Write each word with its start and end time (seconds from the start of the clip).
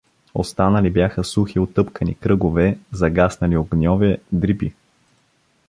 Останали 0.33 0.91
бяха 0.91 1.23
сухи 1.23 1.59
утъпкани 1.59 2.15
кръгове, 2.15 2.77
загаснали 2.91 3.57
огньове, 3.57 4.17
дрипи. 4.31 4.73